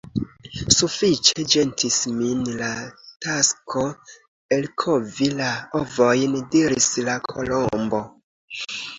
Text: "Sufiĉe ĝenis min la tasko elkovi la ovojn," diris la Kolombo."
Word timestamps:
"Sufiĉe 0.75 1.43
ĝenis 1.55 1.97
min 2.13 2.39
la 2.61 2.69
tasko 3.25 3.83
elkovi 4.57 5.27
la 5.41 5.49
ovojn," 5.81 6.33
diris 6.55 6.89
la 7.11 7.19
Kolombo." 7.27 8.01